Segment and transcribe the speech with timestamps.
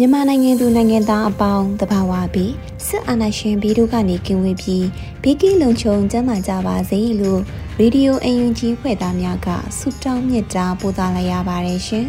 [0.00, 2.52] မြန်မာနိုင်ငံသူနိုင်ငံသားအပေါင်းတဘာဝပြီး
[2.86, 4.86] စစ်အာဏာရှင်ပြည်တို့ကနေကင်းဝေးပြီး
[5.22, 7.40] ဘေးကင်းလုံခြုံကျန်းမာကြပါစေလို့
[7.80, 12.08] ရေဒီယိုအယူဂျီဖွဲ့သားများကဆုတောင်းမြတ်တာပို့သလာရပါတယ်ရှင်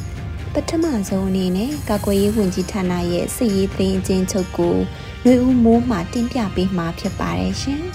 [0.52, 4.74] ။ပထမဆုံးအနေနဲ့ကာကွယ်ရေးဝန်ကြီးဌာနရဲ့စစ်ရေးသိမ်းအချင်းချုပ်ကို
[5.22, 7.82] ຫນွေဦးမိုးမှတင်ပြပေးမှာဖြစ်ပါတယ်ရှင်။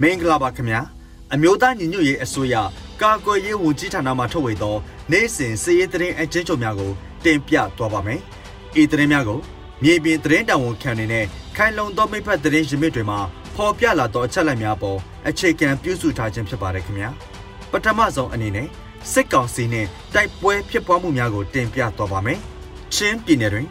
[0.00, 0.82] မင်္ဂလာပါခင်ဗျာ။
[1.34, 2.54] အမျိုးသားညီညွတ်ရေးအစိုးရ
[3.02, 4.76] ကာကွယ်ရေးဝန်ကြီးဌာနမှထုတ်ဝေသော
[5.12, 6.90] နေ့စဉ်စည်ရေးသတင်းအကျဉ်းချုပ်များကို
[7.24, 8.20] တင်ပြသွားပါမယ်။
[8.80, 9.38] ဤသတင်းများကို
[9.82, 11.24] မြေပြင်သတင်းတာဝန်ခံနေနဲ့
[11.56, 13.18] ခိုင်လုံသောမိဖက်သတင်းရင်းမြစ်တွေမှာ
[13.54, 17.10] ဖော်ပြလာသောအချက်အလက်များပေါ်အခြေခံပြုစုထားခြင်းဖြစ်ပါတယ်ခင်ဗျာ။
[17.72, 18.68] ပထမဆုံးအနေနဲ့
[19.12, 22.38] စစ်ကောင်စီနဲ့တိုက်ပွဲဖြစ်ပွားမှုများကိုတင်ပြသွားပါမယ်။
[22.94, 23.66] ချင်းပြည်နယ်တွင်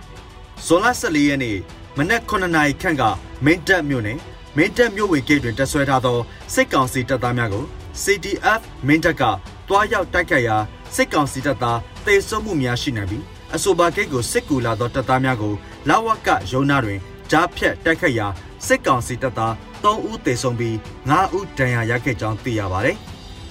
[0.66, 1.58] ဇွန်လ14ရက်နေ့
[1.98, 3.04] မနက်9နာရီခန့်က
[3.46, 4.20] မင်းတပ်မြို့နယ်
[4.58, 6.18] မင်းတပ်မြို့ဝင်ဂိတ်တွင်တပ်ဆွဲထားသော
[6.54, 7.66] စစ်ကောင်စီတပ်သားများကို
[8.04, 9.24] CDF မင်းတပ်က
[9.68, 10.58] တွားရောက်တိုက်ခတ်ရာ
[10.96, 13.24] စစ်ကောင်စီတပ်သားတေဆုံးမှုများရှိနိုင်ပြီး
[13.56, 15.54] အဆိုပါဂိတ်ကိုစစ်ကူလာသောတပ်သားများကို
[15.90, 17.00] လာဝကရုံနာတွင်
[17.32, 18.28] ကြားဖြတ်တိုက်ခတ်ရာ
[18.68, 19.54] စစ်ကောင်စီတပ်သား
[19.84, 20.76] 3ဦးတေဆုံးပြီး
[21.10, 22.98] 9ဦးဒဏ်ရာရခဲ့ကြောင်းသိရပါတယ်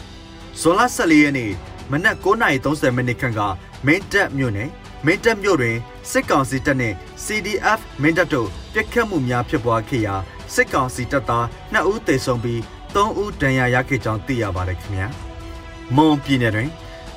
[0.60, 1.52] ။ဇွန်လ14ရက်နေ့
[1.90, 3.40] မနက်9:30မိနစ်ခန့်က
[3.86, 4.70] မင်းတပ်မြို့နယ်
[5.06, 5.76] မင်းတပ်မြို့တွင်
[6.10, 10.16] စစ်ကောင်စီတပ်နှင့် CDF မင်းတပ်တို့ပြစ်ခတ်မှုများဖြစ်ပွားခဲ့ရာ
[10.54, 11.44] စစ်ကောင်စီတပ်သား
[11.74, 12.60] 2ဦးသေဆုံးပြီး
[12.94, 15.06] 3ဦးဒဏ်ရာရခဲ့ကြောင်းသိရပါတယ်ခင်ဗျာ။
[15.96, 16.70] မွန်ပြည်နယ်တွင်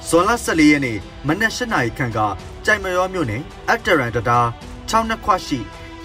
[0.07, 0.97] ဇွန်လ14ရက်နေ့
[1.27, 2.19] မနက်၈နာရီခန့်က
[2.65, 4.39] ကြိုင်မရောမြို့နယ်အက်တရန်တတာ
[4.89, 5.59] 6နှစ်ခွရှိ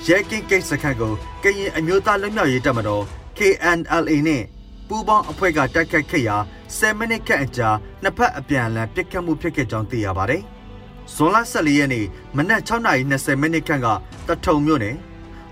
[0.07, 3.05] ရဲကင်းဂိတ်စခန်းကိုကရင်အမျိုးသားလွတ်မြောက်ရေးတပ်မတော်
[3.39, 4.43] KNLA နဲ့
[4.89, 6.37] ပူးပေါင်းအဖွဲ့ကတိုက်ခတ်ခဲ့ရာ
[6.73, 7.69] 10မိနစ်ခန့်အကြာ
[8.03, 10.43] နှစ်ဖက်အပြန်အလှန်ပစ်ခတ်မှုဖြစ်ခဲ့ကြောင်းသိရပါတယ်။
[11.15, 12.07] ဇွန်လ14ရက်နေ့
[12.37, 13.87] မနက်6:20မိနစ်ခန့်က
[14.29, 14.97] တထုံမြို့နယ်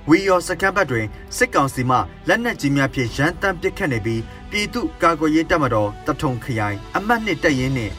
[0.09, 1.07] ဝီယော်စကန်ဘတ်တွင်
[1.37, 1.97] စစ်ကောင်စီမှ
[2.29, 7.93] လက်နက်ကြီးများဖြင့်ရန်တမ်းပစ်ခတ်နေပြီးပြည်သူ့ကာကွယ်ရေးတပ်မတော်တထုံခရိုင်အမှတ်နှစ်တပ်ရင်းနှင့်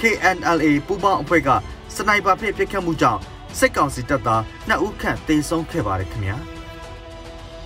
[0.00, 1.48] KNLA ပူးပေါင်းအဖွဲ့က
[1.94, 3.20] စနိုက်ပါဖြင့်ပစ်ခတ်မှုကြောင့်
[3.58, 6.36] စစ်ကောင်စီတပ်သား2ဦးခန့်သေဆုံးခဲ့ပါတယ်ခင်ဗျာ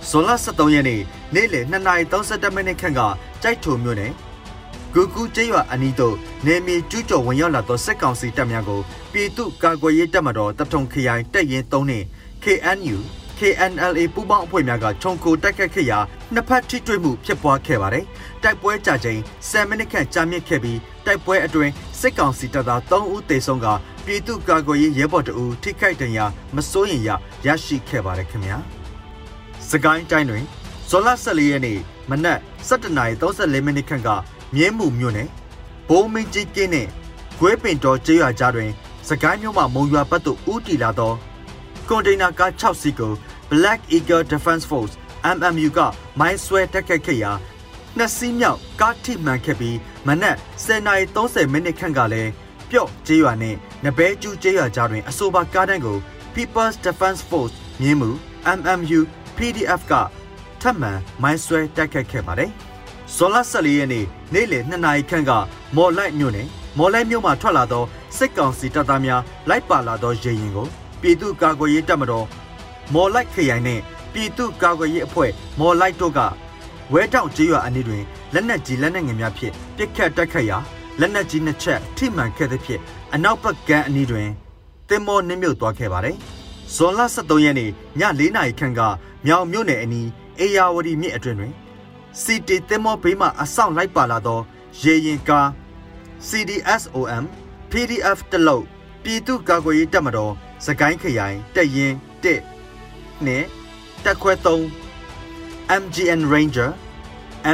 [0.09, 1.01] ဇွန်လ23ရက်နေ့
[1.33, 3.01] နေ့လယ်2:32မိနစ်ခန့်က
[3.43, 4.13] ကြိုက်ထုံမြို့နယ်
[4.93, 12.05] ဂူကူကျေးရွာအနီးသို့နေမီကျူးကျော်ဝင်ရောက်လာသောစစ်ကောင်စီတပ်များကိုပြည်သူ့ကာကွယ်ရေးတပ်မတော်တထုံခရိုင်တပ်ရင်း3နှင့်
[12.43, 12.97] KNU
[13.39, 15.99] KNLA ပူးပေါင်းအဖွဲ့များကခြုံကိုတိုက်ခတ်ခဲ့ရာ
[16.33, 18.05] နှစ်ဖက်ထိတွေ့မှုဖြစ်ပွားခဲ့ပါတယ်။
[18.43, 19.19] တိုက်ပွဲကြာချိန်
[19.49, 23.67] 10မိနစ်ခန့်ကြာမြင့်ခဲ့ပြီးတိုက်ပွဲအတွင်းစစ်ကောင်စီတပ်သား3ဦးသေဆုံးက
[24.05, 26.25] ပြည်သူ့ကာကွယ်ရေးရဲဘော်တအူထိခိုက်ဒဏ်ရာ
[26.55, 27.09] မစိုးရင်ရ
[27.45, 28.57] ရရှိခဲ့ပါတယ်ခင်ဗျာ။
[29.69, 30.43] စကိုင်းတိုင်းတွင်
[30.89, 31.79] ဇွန်လ14ရက်နေ့
[32.09, 34.09] မနက်7:34မိနစ်ခန့်က
[34.55, 35.29] မြင်းမှုမြို့နယ်
[35.89, 36.87] ဘိုးမင်းကြီးကင်းနဲ့
[37.39, 38.71] ကွဲပင်တော်ကျေးရွာကြားတွင်
[39.07, 41.13] စကိုင်းမြို့မှမုံရွာဘက်သို့ဦးတည်လာသော
[41.89, 43.13] ကွန်တိန်နာကား6စီးကို
[43.51, 44.93] Black Eagle Defense Force
[45.37, 45.79] MMU က
[46.19, 47.31] မိုင်းဆွဲတက်ခတ်ခဲ့ရာ
[47.97, 52.31] နှစ်စီးမြောက်ကားထိမှန်ခဲ့ပြီးမနက်10:30မိနစ်ခန့်ကလည်း
[52.69, 55.97] ပြော့ကျေးရွာနဲ့နဘဲကျူးကျေးရွာကြားတွင်အဆိုပါကားတန်းကို
[56.33, 58.09] People's Defense Force မြင်းမှု
[58.57, 58.99] MMU
[59.37, 59.93] PDF က
[60.61, 60.91] ထပ်မံ
[61.21, 62.51] မိုင်းဆွဲတက်ခတ်ခဲ့ပါတယ်။
[63.15, 65.31] ဇော်လ14ရက်နေ့နေ့လယ်2နာရီခန့်က
[65.75, 66.47] မော်လိုက်မြို့နယ်
[66.77, 67.83] မော်လိုက်မြို့မှထွက်လာသော
[68.17, 70.67] စစ်ကောင်စီတပ်သားများလိုက်ပါလာသောရေရင်ကို
[71.01, 72.25] ပြည်သူ့ကာကွယ်ရေးတပ်မတော်
[72.93, 73.79] မော်လိုက်ခရိုင်နဲ့
[74.13, 76.19] ပြည်သူ့ကာကွယ်ရေးအဖွဲ့မော်လိုက်တို့က
[76.91, 78.03] ဝဲတောင်ကျေးရွာအနီးတွင်
[78.33, 80.57] လက်နက်ကြီးလက်နက်ငယ်များဖြင့်ပစ်ခတ်တိုက်ခတ်ရာ
[80.99, 82.81] လက်နက်ကြီးနှစ်ချက်ထိမှန်ခဲ့သဖြင့်
[83.13, 84.29] အနောက်ဘက်ကမ်းအနီးတွင်
[84.89, 86.17] တင်မောနှမြုပ်သွားခဲ့ပါတယ်။
[86.75, 88.81] ဇွန်လ23ရက်နေ့ည4နာရီခန့်က
[89.25, 90.09] မြောင်မြို့နယ်အနီး
[90.39, 91.53] အေယာဝတီမြစ်အတွင်တွင်
[92.21, 94.39] စီတီတင်မောဘေးမှအဆောင်လိုက်ပါလာသော
[94.83, 95.47] ရေရင်ကား
[96.27, 97.23] CDSOM
[97.71, 98.65] PDF တလုံး
[99.03, 101.93] ပြည်သူ့ကာကွယ်ရေးတပ်မတော် စကိုင်းခရိုင်တက်ရင်
[102.23, 103.43] 1နဲ့
[104.03, 106.69] တက်ခွဲ3 MGN Ranger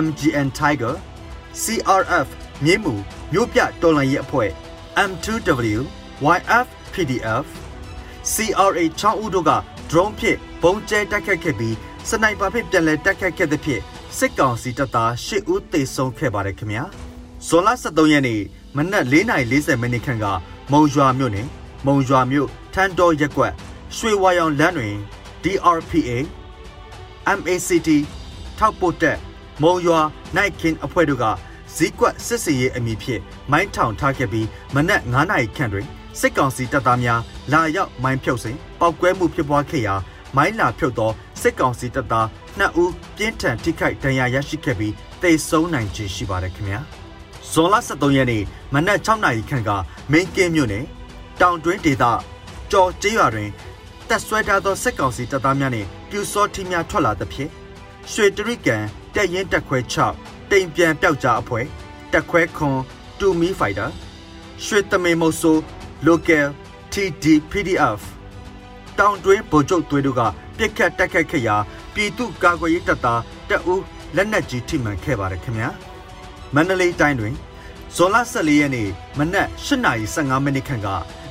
[0.04, 0.96] MGN Tiger
[1.62, 2.28] CRF
[2.66, 2.94] မြင်းမူ
[3.34, 4.50] မြို့ပြတော်လှန်ရေးအဖွဲ့
[5.10, 5.80] M2W
[6.38, 7.46] YF PDF
[8.34, 9.52] CRA ချောင်းဦးတို့က
[9.90, 11.76] drone ဖြင့်ဘုံကျဲတိုက်ခတ်ခဲ့ပြီး
[12.10, 13.82] စနိုက်ပါဖြင့်ပြန်လည်တိုက်ခတ်ခဲ့တဲ့ဖြင့်
[14.18, 16.84] စစ်ကောင်စီတပ်သား၈ဦးသေဆုံးခဲ့ပါတယ်ခင်ဗျာ
[17.48, 18.42] ဇွန်လ23ရက်နေ့
[18.76, 20.26] မနက်4:40မိနစ်ခန့်က
[20.72, 21.48] မုံရွာမြို့နယ်
[21.86, 23.54] မုံရွာမြို့ ထန်းတော်ရက်ကွက်
[23.96, 24.96] ရွှေဝါရောင်လမ်းတွင်
[25.44, 26.12] DRPA
[27.38, 27.90] MACT
[28.58, 29.18] ထောက်ပို့တက်
[29.62, 30.00] မုံရွာ
[30.36, 31.26] နိုင်ခင်အဖွဲ့တို့က
[31.76, 33.22] ဇီးကွက်စစ်စီရေးအမည်ဖြင့်
[33.52, 35.88] မိုင်းထောင်ထားခဲ့ပြီးမနက်9:00နာရီခန့်တွင်
[36.20, 37.22] စစ်ကောင်စီတပ်သားများ
[37.54, 39.96] လာရောက်မိုင်းဖြုတ်စဉ်ပောက်ကွဲမှုဖြစ်ပွားခဲ့ရာ
[40.38, 42.28] မိုင်းလာဖြုတ်သောစစ်ကောင်စီတပ်သား
[42.60, 46.80] 2ဦးပြင်းထန်ထိခိုက်ဒဏ်ရာရရှိခဲ့ပြီးတေဆုံးနိုင်ခြင်းရှိပါတယ်ခင်ဗျာ
[47.52, 49.70] ဇွန်လ23ရက်နေ့မနက်6နာရီခန့်က
[50.12, 50.86] မင်းကင်းမြို့နယ်
[51.42, 52.04] တောင်တွင်းဒေသ
[52.72, 53.50] ကြော်ကျေးရွာတွင်
[54.10, 57.50] တက်ဆွဲထားသောစစ်ကောင်စီတပ်သားများနှင့်ပြူစောထီများထွက်လာသဖြင့်
[58.12, 58.84] ရွှေတရိကန်
[59.16, 59.78] တက်ရင်တက်ခွဲ
[60.16, 61.66] 6တိမ်ပြန်ပျောက်ကြားအဖွဲ့
[62.12, 62.78] တက်ခွဲခွန်
[63.20, 63.88] တူမီဖိုက်တာ
[64.66, 65.58] ရွှေတမင်မုတ်ဆို
[66.08, 66.46] local
[66.94, 68.02] TD PDF
[69.00, 70.22] တောင်တွင်းဗိုလ်ချုပ်သွေးတို့က
[70.58, 71.56] ပြစ်ခတ်တိုက်ခတ်ခဲ့ရာ
[71.94, 73.84] ပြည်သူ့ကာကွယ်ရေးတပ်သားတပ်ဦး
[74.16, 75.70] လက်နက်ကြီးထိမှန်ခဲ့ပါတယ်ခင်ဗျာ
[76.56, 77.34] မန္တလေးတိုင်းတွင်
[77.96, 80.88] ဇွန်လ14ရက်နေ့မနက်8:15မိနစ်ခန့်က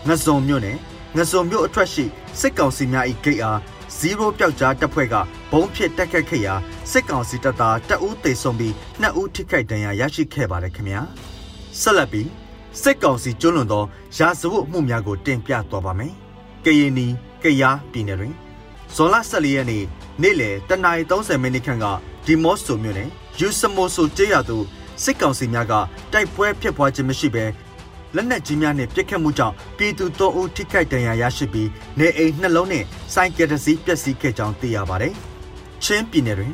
[0.06, 0.78] ငဇုံမြို့နယ်
[1.17, 2.05] ငဇုံမြို့အထွက်ရှိ
[2.41, 3.59] စစ်ကောင်စီများ၏ဂိတ်အား
[3.99, 5.15] 0ပျောက်ကြားတပ်ဖွဲ့က
[5.53, 6.55] ဘုံဖြစ်တက်ခတ်ခဲ့ရာ
[6.91, 8.73] စစ်ကောင်စီတပ်သားတအူးသေဆုံးပြီး
[9.03, 11.01] 2ဦးထိခိုက်ဒဏ်ရာရရှိခဲ့ပါတယ်ခင်ဗျာ
[11.81, 12.29] ဆက်လက်ပြီး
[12.83, 13.85] စစ်ကောင်စီကျွလွန်သော
[14.19, 16.12] ရာဇဝတ်မှုများကိုတင်ပြသွားပါမယ်။
[16.65, 17.07] ကရင်နီ
[17.43, 18.35] ကယားပြည်နယ်တွင်
[18.95, 19.85] ဇွန်လ14ရက်နေ့
[20.23, 21.87] နေ့လယ်တနာရီ30မိနစ်ခန့်က
[22.27, 24.65] ဒီမော့ဆိုမြို့နယ်ယူစမိုဆိုကျေးရွာသို့
[25.03, 25.73] စစ်ကောင်စီများက
[26.12, 27.45] တိုက်ပွဲဖြစ်ပွားခြင်းမရှိဘဲ
[28.15, 31.69] လက်နက်ကြီးများနှင့်ပစ်ခတ်မှုကြောင့်ပြည်သူ၃ဦးထိခိုက်ဒဏ်ရာရရှိပြီး
[31.99, 35.12] နေအိမ်နှလုံးနှင့်စိုင်းကယ်တစီပျက်စီးခဲ့ကြောင်းသိရပါတယ်။
[35.85, 36.53] ချင်းပြည်နယ်တွင်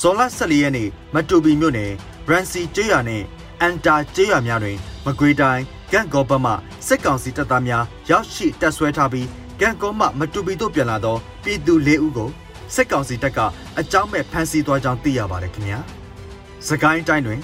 [0.00, 1.92] ဇွန်လ14ရက်နေ့မတူပီမြို့နယ်
[2.28, 3.24] ရန်စီကျေးရွာနှင့်
[3.60, 4.76] အန်တာကျေးရွာများတွင်
[5.06, 5.62] မကွေတိုင်း
[5.92, 6.52] ကန့်ကောဘတ်မှ
[6.86, 9.28] စစ်ကောင်စီတပ်သားများရောက်ရှိတပ်ဆွဲထားပြီး
[9.60, 12.30] ကန့်ကောမှမတူပီတို့ပြန်လာသောပြည်သူ၄ဦးကို
[12.74, 13.38] စစ်ကောင်စီတပ်က
[13.78, 15.78] အကြောင်းမဲ့ဖမ်းဆီးသွားကြောင်းသိရပါတယ်ခင်ဗျာ။
[16.68, 17.40] စကိုင်းတိုင်းတွင်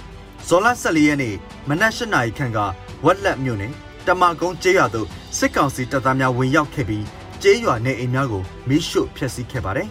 [0.48, 1.34] ဇော်လ14ရက်နေ့
[1.68, 2.58] မနက်၈နာရီခန့်က
[3.04, 3.72] ဝက်လက်မြို့နယ်
[4.06, 5.08] တမကုန်းကျေးရွာသို့
[5.38, 7.04] စစ်ကောင်စီတပ်သားများဝင်ရောက်ခဲ့ပြီး
[7.42, 9.88] ကျေးရွာနေအိမ်များကိုမိရှို့ဖျက်ဆီးခဲ့ပါတယ်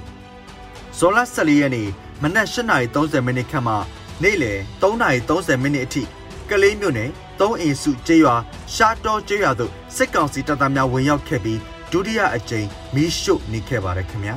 [0.98, 1.90] ။ဇော်လ14ရက်နေ့
[2.24, 3.76] မနက်8:30မိနစ်ခန့်မှ
[4.24, 6.04] နေ့လယ်3:30မိနစ်အထိ
[6.50, 7.10] ကလေးမြို့နယ်
[7.40, 8.36] 3အင်စုကျေးရွာ
[8.74, 11.60] ရှားတော်ကျေးရွာသို့စစ်ကောင်စီတပ်သားများဝင်ရောက်ခဲ့ပြီး
[11.92, 14.36] ဒုတိယအကြိမ်မီးရှို့နေခဲ့ပါတယ်ခင်ဗျာ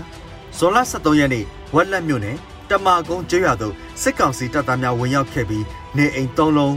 [0.57, 1.45] ဇွန်လ23ရက်နေ့
[1.75, 2.37] ဝက်လက်မြို့နယ်
[2.71, 5.65] တမာကုန်းကျေးရွာသို့စစ်ကောင်စီတပ်သားများဝင်ရောက်ခဲ့ပြီး
[5.97, 6.77] နေအိမ်၃လုံး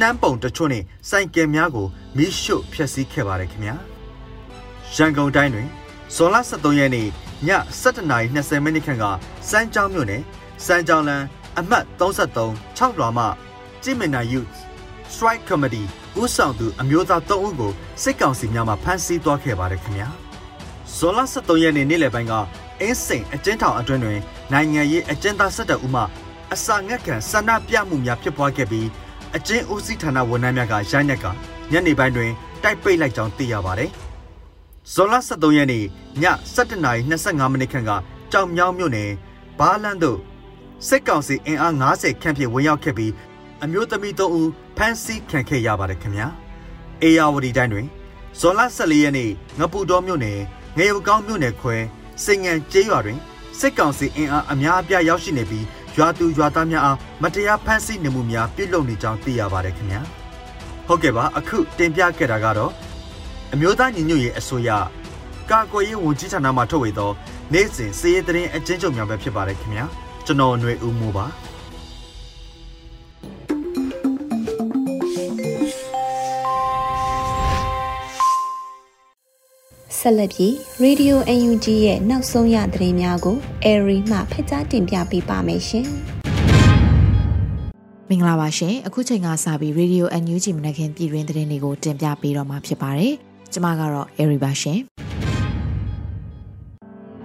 [0.00, 1.86] နှမ်းပုံတချို့နဲ့စိုင်ကယ်များကို
[2.16, 3.76] မီးရှို့ဖျက်ဆီးခဲ့ပါတယ်ခင်ဗျာ
[4.94, 5.68] ရန်ကုန်တိုင်းတွင်
[6.14, 7.08] ဇွန်လ23ရက်နေ့ည
[7.82, 9.04] 7:20မိနစ်ခန့်က
[9.48, 10.22] စမ်းကြောင်းမြို့နယ်
[10.64, 11.24] စမ်းကြောင်းလန်း
[11.58, 13.24] အမှတ်33 6လွာမှ
[13.82, 14.56] ကြည်မင်နာ youth
[15.12, 15.86] strike committee
[16.20, 17.72] ဦးဆောင်သူအမျိုးသား3ဦးကို
[18.02, 20.08] စစ်ကောင်စီများမှဖမ်းဆီးသွားခဲ့ပါတယ်ခင်ဗျာ
[20.96, 22.34] ဇွန်လ23ရက်နေ့နေ့လယ်ပိုင်းက
[22.80, 24.18] အင်းစိန်အကျဉ်းထောင်အတွင်းတွင်
[24.52, 26.02] နိုင်ငံရေးအကျဉ်းသား17ဦးမှ
[26.54, 28.88] အစာငတ်ခံဆန္ဒပြမှုများဖြစ်ပွားခဲ့ပြီး
[29.36, 31.26] အကျဉ်းဦးစီးဌာနဝန်ထမ်းများကရိုက်နှက်က
[31.72, 32.30] ညနေပိုင်းတွင်
[32.62, 33.90] တိုက်ပိတ်လိုက်ကြောင်းသိရပါတယ်
[34.92, 35.86] ဇွန်လ23ရက်နေ့ည
[36.54, 37.90] 7:25မိနစ်ခန့်က
[38.32, 39.10] ကြောင်မြောင်းမြို့နယ်
[39.58, 40.18] ဘားလန်းသို့
[40.88, 43.12] စစ်ကောင်စီအင်အား90ခန့်ဖြင့်ဝင်ရောက်ခဲ့ပြီး
[43.62, 46.26] အမျိုးသမီး3ဦးဖမ်းဆီးခံခဲ့ရပါတယ်ခင်ဗျာ
[47.02, 47.86] အေယာဝတီတိုင်းတွင်
[48.38, 50.38] ဇွန်လ14ရက်နေ့ငပူတော်မြို့နယ်
[50.76, 51.76] ငရုတ်ကောင်းမြို့နယ်ခွဲ
[52.24, 53.18] စိန်ငံကျေးရွာတွင်
[53.58, 55.64] စစ်ကောင်စီအင်အားအများအပြားရောက်ရှိနေပြီး
[55.96, 60.00] ရွာသူရွာသားများအားမတရားဖမ်းဆီးနေမှုများပြုလုပ်နေကြောင်းသိရပါတယ်ခင်ဗျာ
[60.86, 62.72] ဟုတ်ကဲ့ပါအခုတင်ပြခဲ့တာကတော့
[63.52, 64.70] အမျိုးသားညီညွတ်ရေးအစိုးရ
[65.50, 67.10] ကာကွယ်ရေးဝန်ကြီးဌာနမှထုတ်ဝေသော
[67.52, 69.84] နေ့စဉ်စည်ရေးသတင်းအကျဉ်းချုပ်များပဲဖြစ်ပါတယ်ခင်ဗျာ
[70.26, 71.26] ကျွန်တော်ຫນွေဦးမိုးပါ
[80.00, 80.52] ဆက်လက်ပြီး
[80.84, 83.36] Radio UNG ရဲ့နောက်ဆုံးရသတင်းများကို
[83.66, 85.86] Airy မှဖက်ကြားတင်ပြပေးပါမယ်ရှင်။
[88.08, 93.12] မင်္ဂလာပါရှင်။အခုချိန်ကစပြီး Radio UNG မနခင်ပြည်တွင်းသတင်းတွေကိုတင်ပြပေးတော့မှာဖြစ်ပါတယ်။
[93.52, 94.78] ကျွန်မကတော့ Airy ပါရှင်။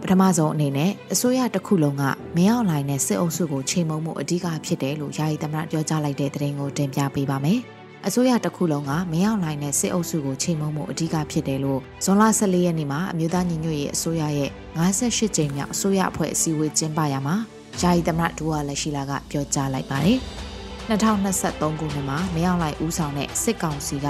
[0.02, 2.04] ပထမဆုံးအနေနဲ့အစိုးရတစ်ခုလုံးက
[2.36, 7.62] မင်းအောင်လှိုင်နဲ့စစ်အုပ်စုကိုချိန်မုံမှုအဓိကဖြစ်တယ်လို့ယာယီသမ္မတပြောကြားလိုက်တဲ့သတင်းကိုတင်ပြပေးပါမယ်။
[8.08, 17.36] အစိုးရတစ်ခုလုံးကမင်းအောင်လှိုင်နဲ့စစ်အုပ်စုကိုချိန်မုံမှုအဓိကဖြစ်တယ်လို့ဇွန်လ14ရက်နေ့မှာအမျိုးသားညီညွတ်ရေးအစိုးရရဲ့58ကြိမ်မြောက်အစိုးရအဖွဲ့အစည်းအဝေးကျင်းပရမှာ
[17.82, 20.20] ယာယီသမ္မတဒူဝါလက်ရှိလာကပြောကြားလိုက်ပါတယ်။
[20.90, 24.08] 2023ခုနှစ်မှာမရောက်လိုက်ဦးဆောင်တဲ့စစ်ကောင်စီက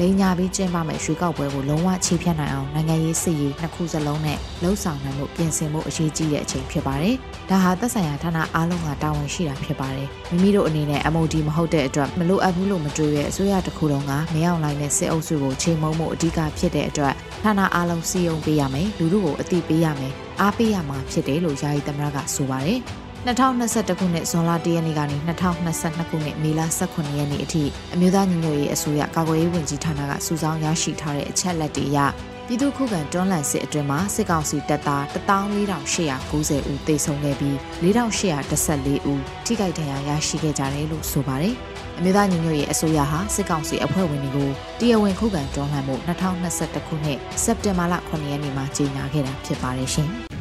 [0.00, 7.16] လိန်ညာပြီးကျင်းပမဲ့ရွေးကောက်ပွဲကိုလုံးဝခြေဖြတ်နိုင်အောင်နိုင်ငံရေးစစ်ရေးနှစ်ခုစလုံးနဲ့လှုပ်ဆောင်နိုင်မှုပြင်ဆင်မှုအရေးကြီးတဲ့အချိန်ဖြစ်ပါတယ်။
[7.50, 17.14] ဒါဟာသက်ဆိုင်ရာဌာနအားလုံးကတာဝန်ရှိတာဖြစ်ပါတယ်။မိမိတို့အနေနဲ့ MOD မဟုတ်တဲ့အတွက်မလိုအပ်ဘူးလို့မတွေးရဲ့အစိုးရတစ်ခုလုံးကမရောက်လိုက်တဲ့စစ်အုပ်စုကိုချိန်မုံမှုအဓိကဖြစ်တဲ့အတွက်
[17.44, 22.80] ဌာနအားလုံးစီယုံပေးရမယ်လူလူကိုအတိပေးရမယ်အားပေးရမှာဖြစ်တယ်လို့ယာယီသမရကဆိုပါတယ်။
[23.26, 27.64] 2021ခုနှစ်ဇွန်လ1ရက်နေ့ကနေ2022ခုနှစ်မေလ18ရက်နေ့အထိ
[27.94, 31.98] အမျိုးသားညီညွတ်ရေးအစိုးရကာကွယ်ရေးဝန်ကြီးဌာနကစုဆောင်းရရှိထားတဲ့အချက်လက်တွေအရ
[32.46, 41.54] ပြည်သူ့ခုခံတွန်းလှန်စစ်အတွင်းမှာစစ်ကောင်စီတပ်သား14890ဦးသေဆုံးခဲ့ပြီး4814ဦးထိခိုက်ဒဏ်ရာရရှိခဲ့ကြတယ်လို့ဆိုပါတယ်။
[41.98, 50.10] အမျိုးသားညီညွတ်ရေးအစိုးရဟာစစ်ကောင်စီအဖွဲ့ဝင်တွေကိုတရားဝင်ခုခံတွန်းလှန်မှု2021ခုနှစ်စက်တင်ဘာလ9ရက်နေ့မှာကြေညာခဲ့တာဖြစ်ပါတယ်ရှင်။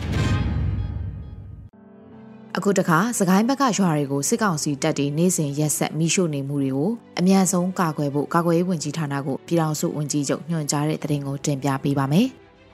[2.65, 12.27] အခုတခါစကိုင်းဘက်ကရွာတွေကိုစစ်ကောင်စီတပ်တွေနေစဉ်ရက်ဆက်မိရှို့နေမှုတွေကိုအမြန်ဆုံးကာကွယ်ဖို့ကာကွယ်ရေးဝန်ကြီးဌာနကိုပြည်ထောင်စုဝန်ကြီးချုပ်ညွှန်ကြားတဲ့သတင်းကိုတင်ပြပေးပါမယ်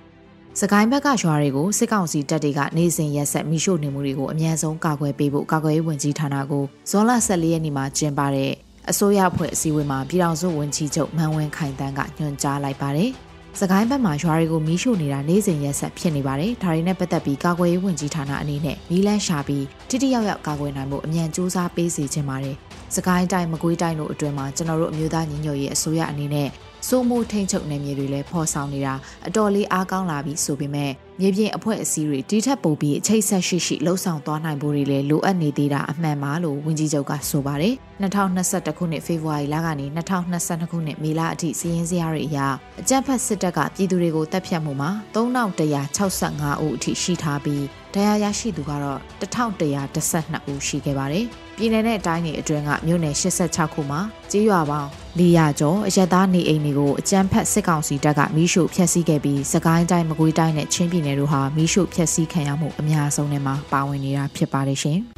[0.59, 8.51] ။စကိုင်းဘက်ကရွာတွေကိုစစ်ကောင်စီတပ်တွေကနေစဉ်ရက်ဆက်မိရှို့နေမှုတွေကိုအမြန်ဆုံးကာကွယ်ပေးဖို့ကာကွယ်ရေးဝန်ကြီးဌာနကိုဇွန်လ14ရက်နေ့မှာကျင်းပတဲ့
[8.89, 13.11] အစိုးရအဖွဲ့အစည်းအဝေးမှာပြည်ထောင်စုဝန်ကြီးချုပ်မန်ဝင်းခိုင်တန်းကညွှန်ကြားလိုက်ပါတယ်။
[13.59, 22.55] စကိုင်းဘက်မှာရွာတွေကိုမီးရှို့နေတာနေ့စဉ်ရက်ဆက်ဖြစ်နေပါတယ်။ဒါတွေနဲ့ပတ်သက်ပြီးကာကွယ်ရေးဝန်ကြီးဌာနအနေနဲ့မီးလန်းရှာပြီးတိတိယောက်ယောက်ကာကွယ်နိုင်မှုအမြန်စူးစမ်းပေးစီခြင်းပါတယ်။
[22.95, 26.49] စကိုင်းတိုင်းမကွေးတိုင်းတို့အတွင်းမှာကျွန်တော်တို့အမျိုးသားညီညွတ်ရေးအစိုးရအနေနဲ့
[26.87, 28.93] စိုးမိုးထိန်ချုပ်နယ်မြေတွေလည်းဖော်ဆောင်နေတာ
[29.27, 30.91] အတော်လေးအားကောင်းလာပြီဆိုပေမဲ့
[31.23, 42.39] မြေပြင်အဖွဲ့အစည်းတွေဒီထက်ပိုပြီးအချိတ်ဆက်ရှိရှိလှုပ်ဆောင်သွားနိုင်ဖို့တွေလည်းလိုအပ်နေသေးတာအမှန်ပါလို့ဝန်ကြီးချုပ်ကဆိုပါတယ်2021ခုနှစ်ဖေဖော်ဝါရီလကနေ2022ခုနှစ်မေလအထိစီးရင်စရာတွေအရ
[42.81, 47.63] အကြမ်းဖက်စစ်တပ်ကပြည်သူတွေကိုတပ်ဖြတ်မှုမှာ3165ဦးအထိရှိထားပြီး
[47.93, 51.27] တရားရရှိသူကတော့1112ဦးရှိခဲ့ပါတယ်။
[51.57, 53.99] ပြည်내နဲ့တိုင်းတွေအတွင်းကမြို့နယ်86ခုမှာ
[54.31, 54.89] ကြေးရွာပေါင်း
[55.19, 64.99] 400ကျော်အရက်သားနေအိမ်တွေကိုအကြမ်းဖက်စစ်ကောင်စီတပ်ကမီးရှို့ဖျက်ဆီးခဲ့ပြီးစကိုင်းတိုင်းမကွေးတိုင်းနဲ့ချင်းပြည်နယ်တို့ဟာမီးရှို့ဖျက်ဆီးခံရမှုအများဆုံးထဲမှာပါဝင်နေတာဖြစ်ပါတယ်ရှင်။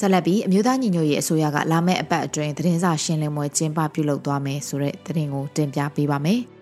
[0.00, 6.40] ဆက်လက်ပြီးအမျိုးသားညီညွတ်ရေးအစိုးရကလာမယ့်အပတ်အတွင်းသတင်းစာရှင်းလင်းပွဲကျင်းပပြုလုပ်သွားမယ်ဆိုတဲ့သတင်းကိုတင်ပြပေးပါမယ်။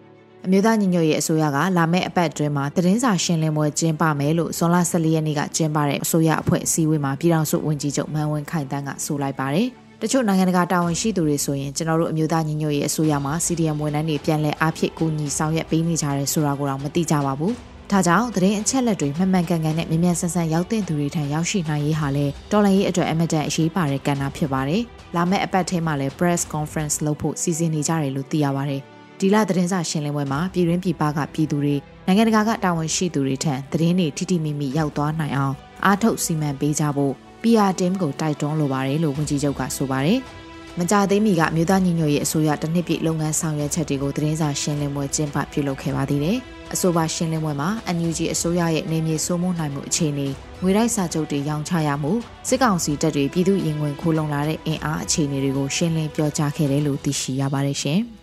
[0.49, 9.69] အမျိုးသားညီညွတ်ရေးအစိုးရကလာမယ့်အပတ်အတွင်းမှာသတင်းစာရှင်းလင်းပွဲကျင်းပမယ်လို့ဇွန်လ14ရက်နေ့ကကျင်းပတဲ့အစိုးရအဖွဲ့အစည်းအဝေးမှာပြည်ထောင်စုဝန်ကြီးချုပ်မန်ဝင်းခိုင်တန်းကဆိုလိုက်ပါတယ်။
[10.03, 17.53] တချို့နိုင်ငံတကာတာဝန်ရှိသူတွေဆိုရင်ကျွန်တော်တို့အမျိုးသားညီညွတ်ရေးအစိုးရမှာ CDM ဝန်ထမ်းတွေပြန်လည်အားဖြင့်ကူညီဆောင်ရွက်ပေးနေကြတယ်ဆိုတာကိုတော့မသိကြပါဘူး။
[17.93, 24.83] ဒါကြောင့်သတင်းအချက်လက်တွေမှန်မှန်ကန်ကန်နဲ့မြန်မြန်ဆန်ဆန်ရောက်တဲ့သူတွေထံရောက်ရှိနိုင်ရေးဟာလဲတော်လှန်ရေးအတွက်အမတန်အရေးပါတဲ့ကဏ္ဍဖြစ်ပါတယ်။
[25.17, 28.83] လာမယ့်အပတ်ထဲမှာလဲ press conference လုပ်ဖို့စီစဉ်နေကြတယ်လို့သိရပါတယ်။
[29.21, 35.55] ဒီလသတင်းစာရှင်းလင်းပွဲမှာပြည်တွင်းပြည်ပကပြည်သူတွေနိုင်ငံတကာကတာဝန်ရှိသူတွေထံသတင်းတွေထိထိမိမိရောက်သွားနိုင်အောင်
[35.85, 40.19] အားထုတ်စီမံပေးကြဖို့ PR team ကိုတိုက်တွန်းလိုပါတယ်လို့ဝန်ကြီးချုပ်ကဆိုပါတယ်။
[40.79, 46.37] မကြသေးမီကမြို့သားညီညွတ်ရေးအစိုးရတစ်နှစ်ပြည့်လုပ်ငန်းဆောင်ရွက်ချက်တွေကိုသတင်းစာရှင်းလင်းပွဲကျင်းပပြုလုပ်ခဲ့ပါသေးတယ်။
[46.75, 50.29] အဆိုပါရှင်းလင်းပွဲမှာ NUG အစိုးရရဲ့နေမြေစိုးမိုးနိုင်မှုအခြေအနေ
[50.63, 52.13] ငွေတိုက်စာချုပ်တွေရောင်းချရမှု
[52.49, 58.01] စစ်ကောင်စီတပ်တွေပြည်သူရင်ဝင်ခိုးလုံလာတဲ့အင်အားအခြေအနေတွေကိုရှင်းလင်းပြောကြားခဲ့တယ်လို့သိရှိရပါတယ်ရှင်။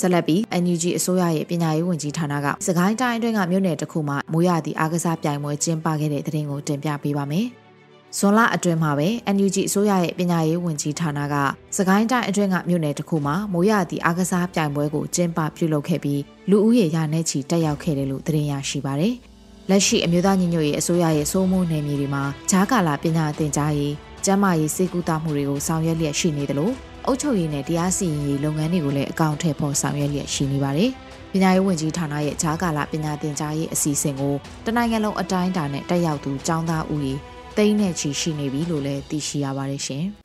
[0.00, 7.46] ဆက်လက်ပြီး NUG အစိုးရရဲ့ပညာရေးဝန်ကြီးဌာနကစကိုင်းတိုင်းအတွင်းကမြို့နယ်တစ်ခုမှာမိုးရသည့်အားကစားပြိုင်ပွဲကျင်းပခဲ့တဲ့တဲ့တင်ကိုတင်ပြပေးပါမယ်။
[8.18, 11.34] ဇွန်လအတွင်းမှာပဲ NUG အစိုးရရဲ့ပညာရေးဝန်ကြီးဌာနက
[11.76, 19.14] စကိုင်းတိုင်းအတွင်းကမြို့နယ်တစ်ခုမှာမိုးရသည့်အားကစားပြိုင်ပွဲကိုကျင်းပပြုလုပ်ခဲ့ပြီးလူဦးရေရာနဲ့ချီတက်ရောက်ခဲ့တယ်လို့သတင်းရရှိပါတယ်။
[19.70, 26.74] လက်ရှိအမျိုးသားညီညွတ်ရေးအစိုးရရဲ့စိုးမိုးနယ်မြေတွေမှာဂျားကာလာပညာသင်ကြားရေးကျန်းမာရေးစေကူတာမှုတွေကိုဆောင်ရွက်လျက်ရှိနေတယ်လို့
[27.06, 30.90] အုပ်ချုပ်ရေးနဲ့တရားစီရင်ရေးလုပ်ငန်းတွေကိုလည်းအကောင့်ထည့်ဖို့ဆောင်ရွက်လျက်ရှိနေပါတယ်။
[31.32, 34.34] ပညာရေးဝန်ကြီးဌာနရဲ့ဂျားကာလပညာသင်ကြားရေးအစီအစဉ်ကို
[34.66, 37.14] တနိုင်ငံလုံးအတိုင်းအတာနဲ့တက်ရောက်သူကျောင်းသားဦးရေ
[37.56, 40.04] သိန်းနဲ့ချီရှိနေပြီလို့လည်းသိရှိရပါတယ်ရှင်။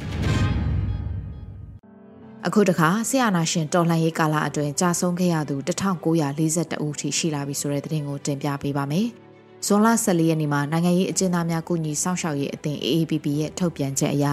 [2.48, 9.08] အခုတခါဆီယနာရှင်တော်လှန်ရေးကာလအတွင်းကြာဆုံးခဲ့ရသူ1942ဦးထိရှိလာပြီဆိုတဲ့သတင်းကိုတင်ပြပေးပါမယ်။
[9.66, 14.28] ဇွန်လ14ရက်နေ့မှာနိုင်ငံရေးအကျဉ်းသားများကုညီစောင့်ရှောက်ရေးအသင်း AAPP ရဲ့ထုတ်ပြန်ချက်အရ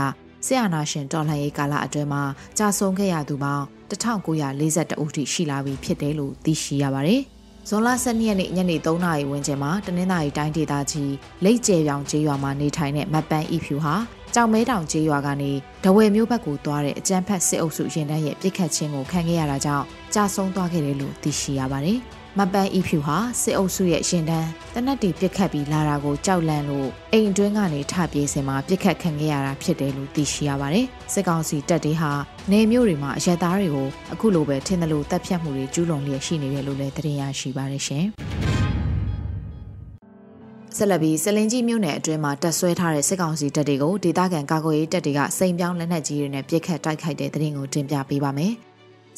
[0.46, 2.22] ဆရာနာရှင်တော်လှန်ရေးကာလအတွင်းမှာ
[2.58, 7.20] ကြာဆုံးခဲ့ရသူပေါင်း1942ဦးထိရှိလာပြီဖြစ်တယ်လို့သိရှိရပါတယ်။
[7.68, 11.12] ဇွန်လ12ရက်နေ့ညနေ3နာရီဝန်းကျင်မှာတနင်္သာရီတိုင်းဒေသကြီး
[11.44, 13.94] လိတ်ကျဲပြောင်ကျေးရွာမှာနေထိုင်တဲ့မပန်းဤဖြူဟာ
[14.34, 15.52] ကြောင်မဲတောင်ကျေးရွာကနေ
[15.84, 21.98] ဒဝယ်မြို့ဘက်ကိုသွားတဲ့အကြမ်းဖက်စစ်အုပ်စုရင်တန်းရဲ့ပြစ်ခတ်ခြင်းကိုခံခဲ့ရတာကြောင့်ကြာဆုံးသွားခဲ့တယ်လို့သိရှိရပါတယ်။
[22.38, 32.12] မပန်းဤဖြူဟာစစ်အုပ်စုရဲ့ရှင်တန်းတနက်တီပြစ်ခတ်ပြီးလာတာကိုကြောက်လန့်လို့အိမ်တွင်းကနေထပြေးစင်မှာပြစ်ခတ်ခံခဲ့ရတာဖြစ်တယ်လို့သိရှိရပါတယ်။စစ်ကောင်စီတပ်တွေဟာ
[32.50, 38.06] နေမျိုးတွေမှာအရက်သားတွေကိုအခုလိုပဲထင်တယ်လို့တပ်ဖြတ်မှုတွေကျူးလွန်လျက်ရှိနေတယ်လို့လည်းသတင်းရရှိပါတယ်ရှင်။
[40.76, 48.54] စဆက်လက်ပြီးစလင်ကြီးမြို့နယ်အတွင်းမှာတပ်ဆွဲထားတဲ့စစ်ကောင်စီတပ်တွေကိုဒေသခံကာကွယ်ရေးတပ်တွေကစိန်ပြောင်းလက်နက်ကြီးတွေနဲ့ပစ်ခတ်တိုက်ခိုက်တဲ့တဲ့ရင်ကိုတင်ပြပေးပါမယ်။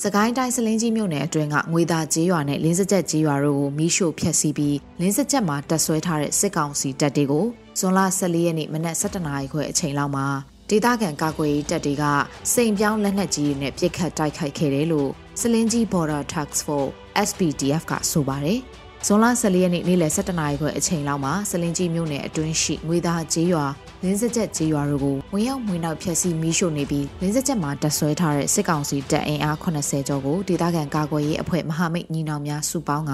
[0.06, 7.47] စကိုင်းတိုင်းစလင်းကြီးမြို့နယ်အတွင်းကငွေသားကျေးရွာနဲ့လင်းစကြက်ကျေးရွာတို့ကိုမီးရှို့ဖျက်ဆီးပြီးလင်းစကြက်မှာတပ်ဆွဲထားတဲ့စစ်ကောင်စီတပ်တွေကို
[7.78, 10.26] ဇွန်လ14ရက်နေ့မနက်7:00နာရီခွဲအချိန်လောက်မှာ
[10.71, 12.04] ဒေသခံကာကွယ်ရေးတပ်တွေက
[12.52, 16.92] စိန်ပြောင်းလက်နက်ကြီးတွေနဲ့ပစ်ခတ်တိုက်ခိုက်ခဲ့တယ်လို့စလင်းကြီး Border Task Force
[17.28, 18.59] SPDF ကဆိုပါတယ်။
[19.06, 23.66] ဇွန်လ14ရက်နေ့နေ့လယ်17နာရီခွဲအချိန်လောက်မှာစလင်ကြီးမြို့နယ်အတွင်းရှိငွေသားကျေးရွာ
[24.04, 33.12] လင်းစကြက်ကျေးရွာတို့ကိုဝင်ရောက်မှွေနောက်ဖျက်ဆီးမီးရှို့နေပြီးလင်းစကြက်မှာတပ်ဆွဲထားတဲ့စစ်ကောင်စီတပ်အင်အား80ကျော်ကိုဒေသခံကာကွယ်ရေးအဖွဲ့မဟာမိတ်ညီနောင်များစုပေါင်းက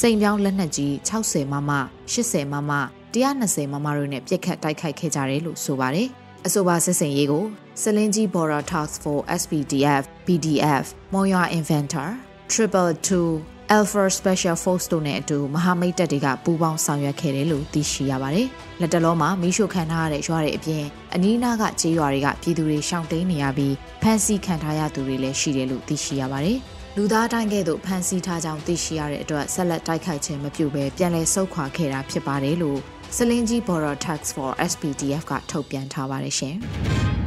[0.00, 1.70] စိန်ပြောင်းလက်နက်ကြီး60မမ
[2.12, 2.72] 80မမ
[3.14, 6.08] 120မမတို့နဲ့ပြစ်ခတ်တိုက်ခိုက်ခဲ့ကြတယ်လို့ဆိုပါတယ်
[6.46, 7.44] အဆိုပါစစ်စင်ရေးကို
[7.82, 12.08] စလင်ကြီး Border Task Force SPDF BDF မွန်ရွာ Inventor
[12.52, 18.48] Triple 2 Alpha Special Force တို့နဲ့အတူမဟာမိတ်တပ်တွေကပူးပေါင်းဆောင်ရွက်ခဲ့တယ်လို့သိရှိရပါတယ်။
[18.80, 20.84] လက်တလုံးမှာမီးရှို့ခံထားရတဲ့ရွာတွေအပြင်
[21.14, 26.58] အနီးနားကကျေးရွာတွေကပြည်သူတွေရှောင်တိန်နေရပြီးဖမ်းဆီးခံထားရသူတွေလည်းရှိတယ်လို့သိရှိရပါတယ်။
[26.96, 32.78] လူသားတိုင်းကဲ့သို့ဖမ်းဆီးထားကြောင်းသိရှိရတဲ့အတွက်ဆက်လက်တိုက်ခိုက်ခြင်းမပြုဘဲပြန်လည်ဆုတ်ခွာခဲ့တာဖြစ်ပါတယ်လို့
[33.16, 36.56] စလင်းကြီး Border Tax for SPDF ကထုတ်ပြန်ထားပါတယ်ရှင်။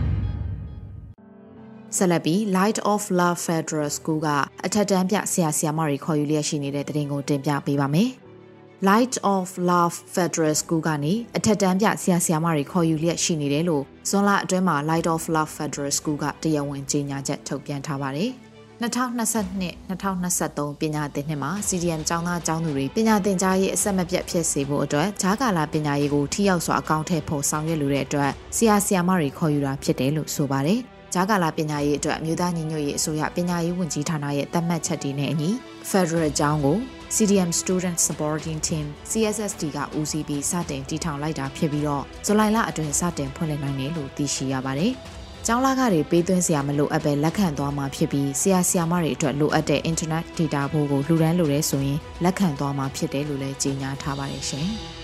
[1.98, 4.27] ဆက်လက်ပြီး Light of Love Federal School က
[4.65, 8.10] အထက်တန်းပြဆရာဆရာမတွေခေါ်ယူလျက်ရှိနေတဲ့တဲ့တင်ကိုတင်ပြပေးပါမယ်။
[8.89, 18.31] Light of Love Federal School ကနေအထက်တန်းပြဆရာဆရာမတွေခေါ်ယူလျက်ရှိနေတယ်လို့ဇွန်လအတွင်းမှာ Light of Love Federal School ကတရားဝင်ကြေညာချက်ထုတ်ပြန်ထားပါတယ်။
[18.81, 30.81] 2022-2023ပညာသင်နှစ်မှာ CDM ကျောင်းသားကျောင်းသူတွေပညာသင်ကြားရေးအဆက်မပြတ်ဖြစ်စေဖို့အတွက်ဂျားကာလာပညာရေးကိုထိရောက်စွာအကောင့်ထည့်ဖို့ဆောင်ရွက်လိုတဲ့အတွက်ဆရာဆရာမတွေခေါ်ယူတာဖြစ်တယ်လို့ဆိုပါတယ်။
[31.13, 35.50] ဂျာကာလာပညာရေးအတွက်အမျိုးသားညီညွတ်ရေးအစိုးရပညာရေးဝန်ကြီးဌာနရဲ့သတ်မှတ်ချက်တွေနဲ့အညီ
[35.89, 36.77] Federal အကြောင်းကို
[37.15, 44.94] CDM Student Supporting Team CSSD ကဦးစီးပြီးစတင်တည်ထောင်လိုက်တာဖြစ်ပြီးတော့ဇူလိုင်လအတွင်းစတင်ဖွင့်လှစ်နိုင်တယ်လို့သိရှိရပါတယ်။
[45.48, 54.72] ကျောင်းလာကတွေပေးသွင်းစရာမလိုအပ်ပဲလက်ခံသွားမှာဖြစ်ပြီးဆရာဆရာမတွေအတွက်လိုအပ်တဲ့ internet data ဘိုးကိုလှူဒန်းလိုရဲဆိုရင်လက်ခံသွားမှာဖြစ်တယ်လို့လည်းကြေညာထားပါတယ်ရှင်။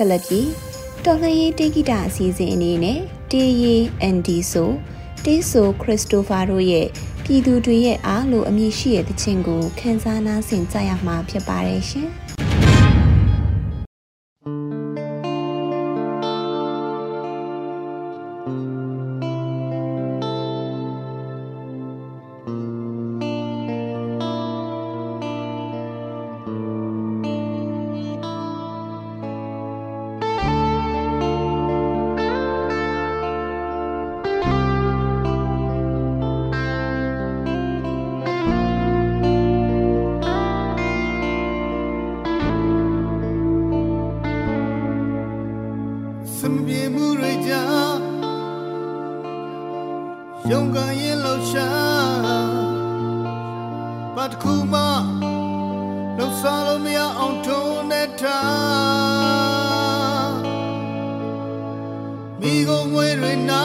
[0.00, 0.50] ဆက်လက်ပြီး
[1.04, 4.70] တော်လှန်ရေးတေဂီတာအစီအစဉ်အနေနဲ့တေးရီအန်ဒီဆို
[5.24, 6.86] တေးဆိုခရစ်စတိုဖာတို့ရဲ့
[7.24, 12.08] ပြည်သူတွေရဲ့အားလို့အမည်ရှိတဲ့တခြင်းကိုခန်းစားနာဆင်ကြရမှာဖြစ်ပါတယ်ရှင်။
[46.36, 47.52] စံပြေမှုရိကြ
[50.50, 51.70] ယုံကရင်လောက်ရှာ
[54.16, 54.74] ပတ်ခုမ
[56.18, 60.34] လောက်စားလို့မရအောင်ထုံးနဲ့ထား
[62.40, 63.64] မိကုံငွေတွေနာ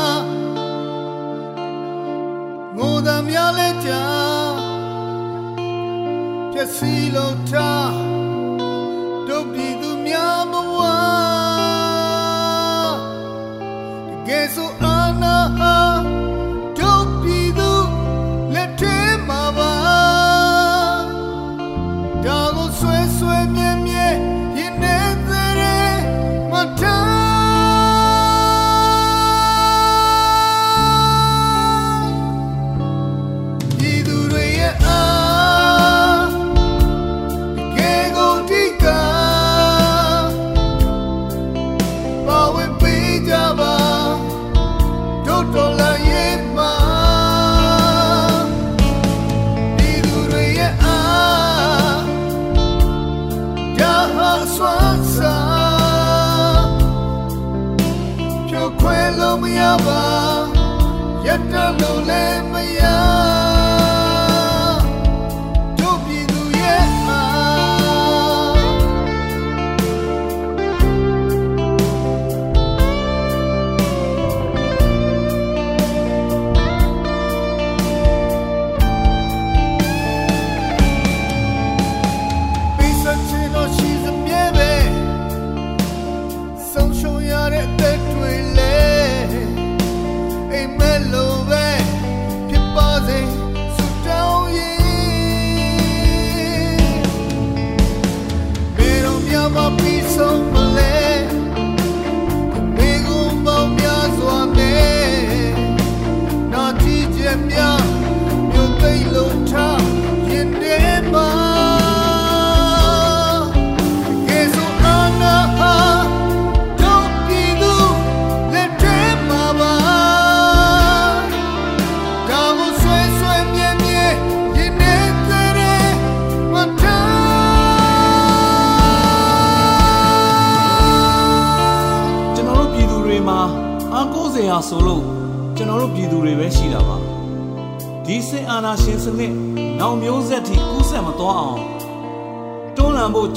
[2.78, 3.92] ငိုသမရလဲကြ
[6.52, 8.15] ဖြစ်စီလို့ထား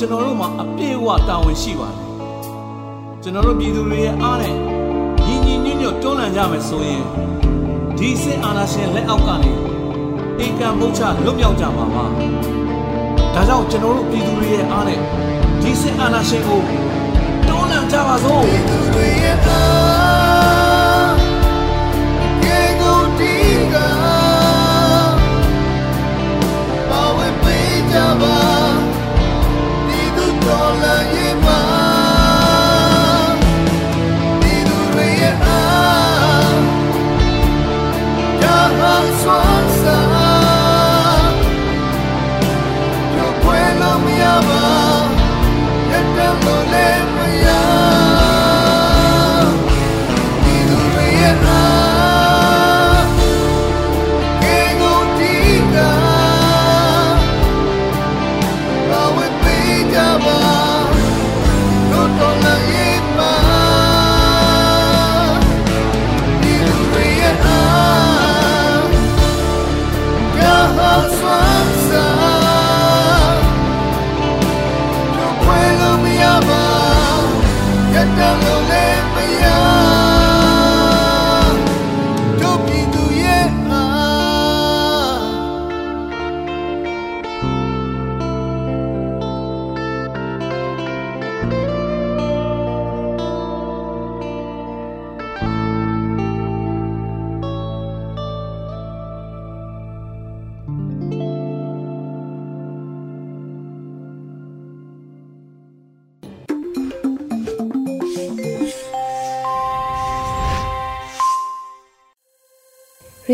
[0.01, 1.99] ကျွန်တော်တို့မှာအပြည့်အဝတာဝန်ရှိပါတယ်
[3.23, 4.55] ကျွန်တော်တို့ပြည်သူတွေရဲ့အားနဲ့
[5.25, 7.03] ညီညီညွတ်ညွတ်တွန်းလှန်ကြမယ်ဆိုရင်
[7.99, 9.53] ဒီစစ်အာဏာရှင်လက်အောက်ကနေ
[10.39, 12.05] အိမ်ကံမုတ်ချလွတ်မြောက်ကြမှာပါ
[13.35, 15.01] ဒါကြောင့်ကျွန်တော်တို့ပြည်သူတွေရဲ့အားနဲ့
[15.63, 16.61] ဒီစစ်အာဏာရှင်ကို
[17.49, 21.15] တွန်းလှန်ကြပါစို့ပြည်သူတွေရဲ့အား
[22.43, 23.35] ကေကိုတီ
[23.73, 23.75] က
[26.91, 28.88] ပါဝဲပေးကြပါ
[30.49, 31.78] ဒီသူတော်လ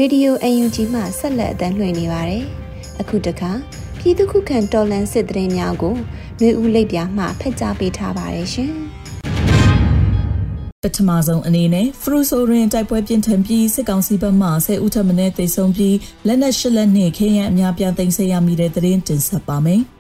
[0.05, 2.45] ရေဒီယို UNG မှဆက်လက်အသံလွှင့်နေပါတယ်။
[3.01, 3.51] အခုတခါ
[3.99, 5.95] ပြည်သူ့ခုခံတော်လှန်စစ်တရင်များကို
[6.40, 8.73] မျိုးဦးလိပ်ပြာမှဖက်ကြားပေးထားပါတယ်ရှင်။
[10.83, 19.83] ပထမဆုံးအနေနဲ့ဖရူဆိုရင်တိုက်ပွဲပြင်းထန်ပြီးစစ်ကောင်စီဘက်မှဆဲဦးထပ်မံတေဆုံးပြီးလက်နက်ရှစ်လက်နဲ့ခေရန်အများပြားသိမ်းဆည်းရမိတဲ့သတင်းတင်ဆက်ပါမယ်။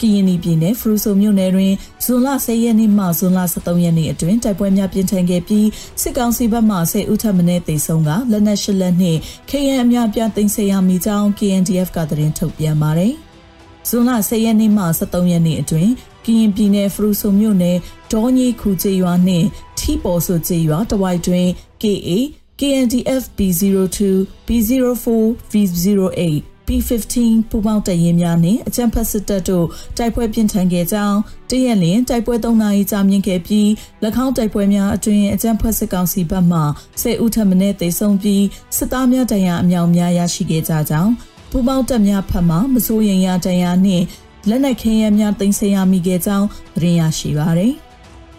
[0.00, 1.72] ကရင်ပြည်နယ်ဖရူဆိုမြို့နယ်တွင်
[2.04, 5.66] ဇွန်လ10ရက်နေ့မှဇွန်လ13ရက်နေ့အတွင်းတိုက်ပွဲများပြင်းထန်ခဲ့ပြီး
[6.02, 9.16] စစ်ကောင်စီဘက်မှဆဲဦးထပ်မံတေဆုံးကလက်နက်ရှစ်လက်နဲ့
[9.50, 13.14] ခေရန်အများပြားသိမ်းဆည်းရမိကြောင်း KNDF ကသတင်းထုတ်ပြန်ပါတယ်။
[13.88, 15.90] ဇွန်လ10ရက်နေ့မှ13ရက်နေ့အတွင်း
[16.24, 17.76] ကရင်ပြည်နယ်ဖရူဆိုမြို့နယ်
[18.12, 19.46] ဒေါ်ကြီးခူကျေးရွာနှင့်
[19.78, 21.48] ထီပေါ်ဆိုကျေးရွာတဝိုက်တွင်
[21.82, 22.10] KA
[22.58, 23.98] KNDF B02
[24.46, 25.06] B04
[25.50, 27.16] V08 P15
[27.50, 31.18] ပူပေါင်းတရင်များနှင့်အကြံဖက်စစ်တပ်တို့တိုက်ပွဲပြင်းထန်ခဲ့ကြောင်း
[31.50, 33.66] တရက်လင်တိုက်ပွဲ၃နာရီကြာမြင့်ခဲ့ပြီး၎
[34.24, 36.64] င်းတိုက်ပွဲများအတွင်အကြံဖက်စစ်ကောင်စီဘက်မှ၁
[37.02, 38.44] ၀ဦးထပ်မံတေဆုံးပြီး
[38.76, 41.12] စစ်သားများတရားအမြောက်များရရှိခဲ့ကြကြောင်း
[41.50, 44.04] ပူပေါင်းတပ်များဖက်မှမစိုးရင်ရတရားနှင့်
[44.48, 47.74] လက်နက်ခဲယမ်းများတင်ဆက်ရမိခဲ့ကြောင်းသတင်းရရှိပါသည်။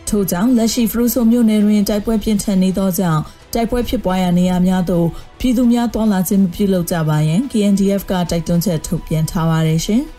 [0.07, 3.21] ထို့ကြောင့်လက်ရှိဖရူဆိုမြို့နယ်တွင်တိုက်ပွဲပြင်းထန်နေသောကြောင့်
[3.53, 5.07] တိုက်ပွဲဖြစ်ပွားရာနေရာများသို့
[5.39, 10.01] ပြည်သူများတွာလာခြင်းမပြုလုပ်ကြပါရန် KNDF ကတိုက်တွန်းချက်ထုတ်ပြန်ထားပါတယ်ရှင်။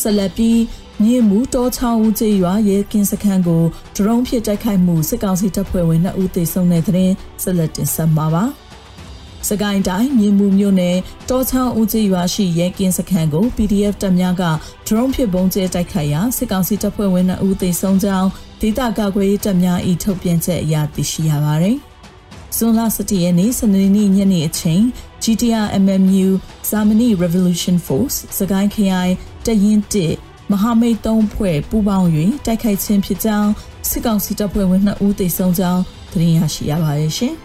[0.00, 0.60] ဆက်လက်ပြီး
[1.02, 3.62] မြေမူတောချောင်းဦးကျေးရွာရဲကင်းစခန်းကို
[3.96, 7.10] ဒရုန်းဖြင့်တိုက်ခိုက်မှုစစ်ကောင်စီတပ်ဖွဲ့ဝင်2ဦးသေဆုံးတဲ့တဲ့
[7.42, 8.44] ဆက်လက်တင်ဆက်မှာပါ။
[9.48, 10.96] စကိုင်းတိုင်းမြေမူမြို့နယ်
[11.30, 14.42] တောချောင်းဦးကျေးရွာရှိရဲကင်းစခန်းကို PDF တပ်များက
[14.86, 18.28] ဒရုန်းဖြင့်ပုံကျဲတိုက်ခိုက်ရာစစ်ကောင်စီတပ်ဖွဲ့ဝင်2ဦးသေဆုံးကြောင်း
[18.64, 21.78] ဒေသကာကွယ်ရေးတပ်များ၏ထုတ်ပြန်ချက်အရသိရှိရပါသည်။
[22.56, 24.82] ဇွန်လ17ရက်နေ့စနေနေ့ညနေအချိန်
[25.22, 26.28] GTR MMU
[26.70, 29.12] Germany Revolution Force စကိုင်းခရိုင်
[29.46, 29.78] တရင်
[30.16, 32.08] 1မဟာမိတ်3ဖွဲ့ပူးပေါင်း၍
[32.46, 33.50] တိုက်ခိုက်ခြင်းဖြစ်ကြောင်း
[33.88, 37.34] စစ်ကောင်စီတပ်ဖွဲ့ဝင်2ဦးသေဆုံးကြောင်းသတင်းရရှိရပါတယ်ရှင်။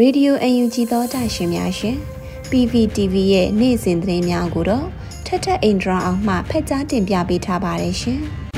[0.00, 2.17] Radio UNG သောတာရှင်များရှင်
[2.52, 4.86] PVTV ရဲ့နေ့စဉ်သတင်းများကိုတော့
[5.26, 8.20] ထက်ထက်အင်ဒရာအောင်မှဖက်ကြားတင်ပြပေးထားပါတယ်ရှင်။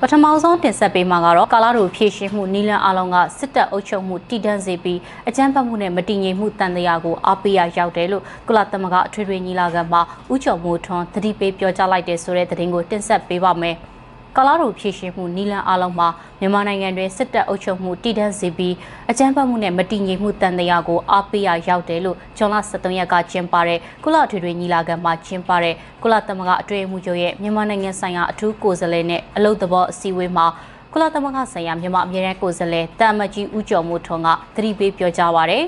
[0.00, 13.76] ပထမဆုံးတင်ဆက်ပေးမှာကတော့ကာလာတို့ဖြည့်ရှင်မှုနီလန်အလုံးကစစ်တပ်အုပ်ချုပ်မှုတည်တံ့စေပြီးအကြမ်းဖက်မှုနဲ့မတည်ငြိမ်မှုတန်တရားကိုအားပေးရရောက်တယ်လို့ကုလသမဂ္ဂအထွေထွေညီလာခံမှာဥကြုံမိုးထွန်းသတိပေးပြောကြားလိုက်တဲ့ဆိုတဲ့သတင်းကိုတင်ဆက်ပေးပါမယ်။
[14.40, 16.08] ကာလာတို့ဖြည့်ရှင်မှုနီလန်အလုံးမှာ
[16.40, 18.74] မြန်မာနိုင်ငံတွင်စစ်တပ်အုပ်ချုပ်မှုတည်တံ့စေပြီး
[19.10, 30.46] အကြမ်းဖက်မှုနဲ့မတည်ငြိမ်မှုတန်တရားကိုအားပေးရရောက်တယ်လို့ဂျွန်လ23ရက်ကကျင်းပတဲ့ကုလအထွေထွေညီလာခံမှာကျင်းပတဲ့ကုလသမဂ္ဂအထွေအမှုချုပ်ရဲ့မြန်မာနိုင်ငံဆိုင်ရာအထူးကိုယ်စားလှယ်နဲ့အလုပ်သဘောအစည်းအဝေးမှာ
[30.92, 35.64] ကုလသမဂ္ဂဆိုင်ရာမြန်မာအမြဲတမ်းကိုယ်စားလှယ်တာမကြီးဦးကျော်မိုးထွန်းကသတိပေးပြောကြားပါရယ်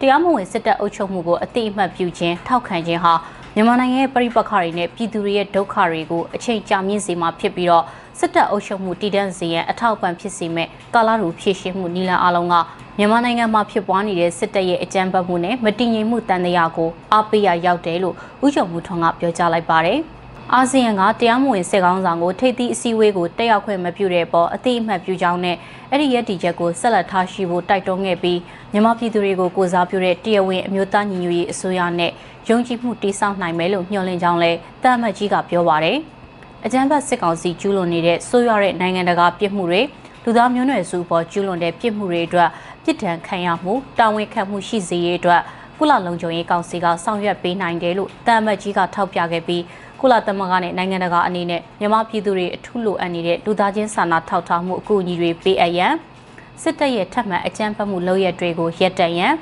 [0.00, 3.14] တရားမဝင်စစ်တပ်အုပ်ချုပ်မှုကိုအတိအမှတ်ပြုခြင်းထောက်ခံခြင်းဟာ
[3.56, 7.84] မြန်မာနိုင်ငံရဲ့ပြည်ပခါတွေနဲ့ပြည်သူတွေရဲ့ဒုက္ခတွေကိုအချိန်ကြာမြင့်စေမှာဖြစ်ပြီးတော့
[8.18, 12.54] စစ်တပ်အုပ်ချုပ်မှုတည်တံ့စေရန်အထောက်အပံ့ဖြစ်စေမဲ့ကာလာတူဖြည့်ရှင်းမှုနီလန်အလုံးက
[12.98, 18.14] မြန်မာနိုင်ငံမှာဖြစ်ပွားနေတဲ့စစ်တပ်ရဲ့အကြမ်းဖက်မှုနဲ့မတည်ငြိမ်မှုတန်တရားကိုအားပေးရရောက်တယ်လို့
[18.46, 20.00] ဥကြုံမှုထွန်းကပြောကြားလိုက်ပါတယ်။
[20.52, 25.56] အာဆီယံကတရားမဝင်စစ်ကောင်းဆောင်ကိုထိပ်သီးအစည်းအဝေးကိုတက်ရောက်ခွင့်မပြုတဲ့ပေါ်အသိအမှတ်ပြုကြောင်းနဲ့
[25.90, 28.38] အဲ့ဒီရည်တည်ချက်ကိုဆက်လက်ထားရှိဖို့တိုက်တွန်းခဲ့ပြီး
[28.72, 32.12] မြန်မာပြည်သူတွေကိုကိုစားပြုတဲ့တရားဝင်အမျိုးသားညီညွတ်ရေးအစိုးရနဲ့
[32.48, 35.98] ယုံကြည်မှုတည်ဆောက်နိုင်မယ်လို့မျှော်လင့်ကြောင်းလည်းတမ်မတ်ကြီးကပြောပါတယ်။
[36.64, 39.80] အကြမ်းဖက်စစ်ကောင်စီကျူးလွန်နေတဲ့ဆိုးရွားတဲ့နိုင်ငံတကာပြစ်မှုတွေ
[40.24, 42.50] လူသားမျိုးနွယ်စုပေါ်ကျူးလွန်တဲ့ပြစ်မှုတွေအတွက်
[42.84, 45.42] ပြစ်ဒဏ်ခံရမှုတာဝန်ခံမှုရှိစေရေးအတွက်
[45.78, 49.62] ကုလလုံခြုံရေးကောင်စီကဆောင်ရွက်ပေးနိုင်တယ်လို့တမ်မတ်ကြီးကထောက်ပြခဲ့ပြီး
[50.00, 55.94] ကုလသမဂ္ဂနဲ့နိုင်ငံတကာအနေနဲ့မြန်မာပြည်သူတွေအထူးလိုအပ်နေတဲ့လူသားချင်းစာနာထောက်ထားမှုအကူအညီတွေပေးအပ်ရန်
[56.62, 59.34] စစ်တပ်ရဲ့ထပ်မံအကြမ်းဖက်မှုလုပ်ရက်တွေကိုရပ်တန့်ရန်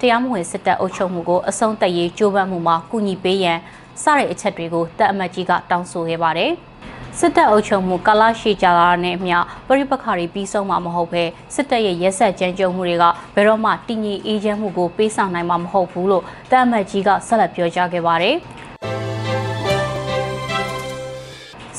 [0.00, 3.58] တရားမဝင်စစ်တပ်အုပ်ချုပ်မှုကိုအဆုံးသတ်ရေးကြိုးပမ်းမှုမှာကူညီပေးရန်
[4.02, 6.52] စတဲ့အချက်တွေကိုတပ်အမတ်ကြီးကတောင်းဆိုခဲ့ပါတယ်။
[7.18, 11.22] စစ်တပ်အုပ်ချုပ်မှုကာလရှိကြတာနဲ့အမျှပရိပခါတွေပြီးဆုံးမှာမဟုတ်ပဲ
[11.54, 13.04] စစ်တပ်ရဲ့ရက်ဆက်ကြမ်းကြုတ်မှုတွေက
[13.34, 18.36] ဘယ်တော့မှတည်ငြိမ်အေးချမ်းမှုကိုပေးဆောင်နိုင်မှာမဟုတ်ဘူးလို့တပ်အမတ်ကြီးကဆက်လက်ပြောကြားခဲ့ပါတယ်။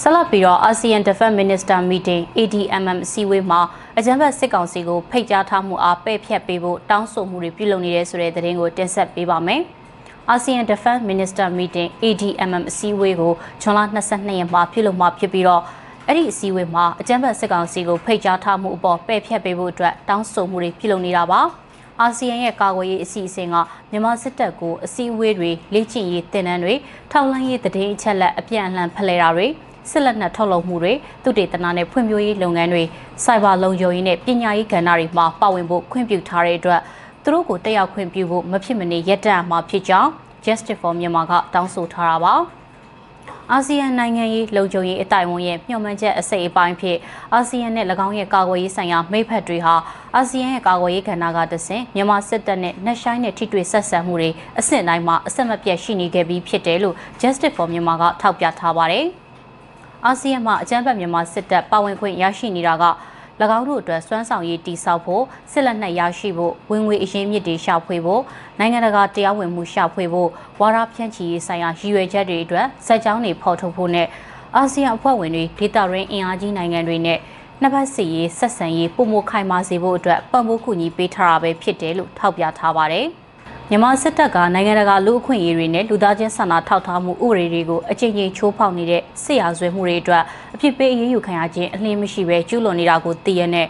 [0.01, 3.59] ဆက်လက်ပြီးတော့ ASEAN Defense Minister Meeting ADMM အစည်းအဝေးမှာ
[3.99, 9.61] အကြံဖက်စစ်ကောင်စီကိုဖိတ်ကြားထားမှုအားပဲ့ဖြတ်ပေးဖို့တောင်းဆိုမှုတွေပြုလုပ်နေတဲ့ဆိုတဲ့သတင်းကိုတင်ဆက်ပေးပါမယ်။
[10.33, 13.79] ASEAN Defense Minister Meeting ADMM အစည်းအဝေးကိုဇွန်လ
[14.09, 15.63] 22ရက်မှာပြုလုပ်မှာဖြစ်ပြီးတော့
[16.07, 21.41] အဲ့ဒီအစည်းအဝေးမှာအကြံဖက်စစ်ကောင်စီကိုဖိတ်ကြားထားမှုအပေါ်ပဲ့ဖြတ်ပေးဖို့အတွက်တောင်းဆိုမှုတွေပြုလုပ်နေတာပါ။
[22.01, 23.55] အာဆီယံရဲ့ကာကွယ်ရေးအစီအစဉ်က
[23.91, 26.73] မြန်မာစစ်တပ်ကိုအစည်းအဝေးတွေလေ့ကျင့်ရေးတင်နန်းတွေ
[27.11, 29.47] ထောက်လှမ်းရေးတည်င်းအချက်လက်အပြန်အလှန်ဖလှယ်တာတွေ
[29.91, 32.83] စစ်လက်နက်ထုတ်လုပ်မှုတွေသုတေသနနဲ့ဖွံ့ဖြိုးရေးလုပ်ငန်းတွေ
[33.23, 36.81] စိုက်ဘာလုံခြုံရေးနဲ့ပညာရေးကဏ္ဍတွေမှာပါဝင်ဖို့ခွင့်ပြုထားတဲ့အတွက်
[37.23, 40.09] သူတို့ကိုတက်ရောက်ခွင့်ပြုဖို့မဖြစ်မနေရပ်တန့်မှာဖြစ်ကြောင်း
[40.45, 42.35] Justice for Myanmar ကတောင်းဆိုထားတာပါ
[43.51, 46.97] အာဆီယံနိုင်ငံရေးလုံခြုံရေးအတိုင်းအဝန်ရဲ့မျှော်မှန်းချက်အစိတ်အပိုင်းဖြစ်
[47.33, 49.75] အာဆီယံနဲ့၎င်းရဲ့ကာကွယ်ရေးဆိုင်ရာမိဖက်တွေဟာ
[50.15, 59.07] အာဆီယံရဲ့ကာကွယ်ရေးကဏ္ဍကတဆင့်မြန်မာစစ်တပ်နဲ့နှက်ဆိုင်နဲ့ထိတွေ့ဆက်ဆံမှုတွေအဆင့်တိုင်းမှာအဆက်မပြတ်ရှိနေခဲ့ပြီးဖြစ်တယ်လို့ Justice for Myanmar ကထောက်ပြထားပါတယ်။
[60.05, 62.85] အာဆီယံမှာအကြမ်းဖက်မြန်မာစစ်တပ်ပါဝင်ခွင့်ရရှိနေတာက၎
[63.57, 68.21] င်းတို့အတွက်စွမ်းဆောင်ရည်တည်ဆောက်ဖို့စစ်လက်နက်ရရှိဖို့ဝင်ငွေအရင်းမြစ်တွေရှာဖွေဖို့
[68.59, 70.29] နိုင်ငံတကာတရားဝင်မှုရှာဖွေဖို့
[70.59, 74.07] ဝါဒဖြန့်ချီရေးဆိုင်ရာရည်ရွယ်ချက်တွေအတွက်စက်ကြောင်းတွေဖော်ထုတ်ဖို့နဲ့
[74.55, 77.19] အာဆီယံအဖွဲ့ဝင်တွေဒေသရင်းအင်အားကြီးနိုင်ငံတွေနဲ့
[77.61, 83.07] နှစ်ဖက်စီရေးဆက်ဆံရေးပုံမခိုင်မာစေဖို့အတွက်ပံ့ပိုးကူညီပေးထားတာပဲဖြစ်တယ်လို့ထောက်ပြထားပါတယ်။
[83.71, 90.23] မြန်မာစစ်တပ်ကနိုင်ငံတကာလူအခွင့်အရေးတွေနဲ့လူသားချင်းစာနာထောက်ထားမှုဥပဒေတွေကိုအကြိမ်ကြိမ်ချိုးဖောက်နေတဲ့စစ်ရာဇဝဲမှုတွေအတွက်
[90.55, 93.67] အဖြစ်ပေးအရေးယူခံရခြင်းအလင်းမရှိပဲကျူးလွန်နေတာကိုသိရတဲ့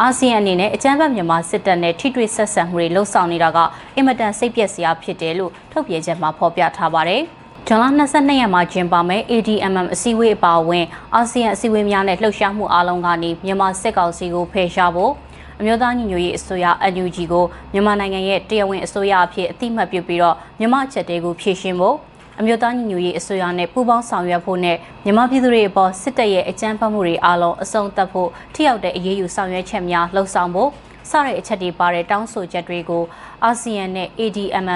[0.00, 3.58] အာဆီယံအနေနဲ့အကြမ်းဖက်မြန်မာစစ်တပ်နဲ့ထိတွေ့ဆက်ဆံမှုတွေလှုံ့ဆော်နေတာက
[3.96, 7.22] အင်မတန်စိတ်ပျက်စရာဖြစ်တယ်လို့ထုတ်ပြန်ချက်မှာဖော်ပြထားပါတယ်။
[7.66, 10.84] ဇွန်လ22ရက်မှာကျင်းပမယ့် ADMM အစည်းအဝေးအပါအဝင်
[11.14, 15.12] အာဆီယံအစည်းအဝေးများနဲ့လှုပ်ရှားမှုအလုံးကနေမြန်မာစစ်ကောင်စီကိုဖယ်ရှားဖို့
[15.60, 21.96] အမျိုးသားညီညွတ်ရေးအစိုးရ NUG ကိုမြန်မာနိုင်ငံရဲ့တရားဝင်အစိုးရအဖြစ်အတိမတ်ပြုပြီးတော့မြန်မာချက်တဲကိုဖြည့်ရှင်းဖို့
[22.40, 30.70] အမျိုးသားညီညွတ်ရေးအစိုးရနဲ့ပူးပေါင်းဆောင်ရွက်ဖို့နဲ့မြန်မာပြည်သူတွေအပေါ်စစ်တပ်ရဲ့အကြမ်းဖက်မှုတွေအားလုံးအဆုံးသတ်ဖို့ထိရောက်တဲ့အရေးယူဆောင်ရွက်ချက်များလှုံ့ဆော်ဖို့
[31.10, 33.04] စတဲ့အချက်တွေပါတဲ့တောင်းဆိုချက်တွေကို
[33.44, 34.68] အာဆီယံနဲ့ ADMM+